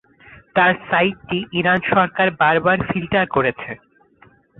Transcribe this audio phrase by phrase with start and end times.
[0.55, 3.71] তার সাইটটি ইরান সরকার বারবার ফিল্টার করেছে।